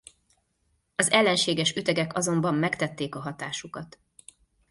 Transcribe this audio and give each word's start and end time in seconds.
Az 0.95 1.11
ellenséges 1.11 1.75
ütegek 1.75 2.17
azonban 2.17 2.55
megtették 2.55 3.15
a 3.15 3.19
hatásukat. 3.19 3.99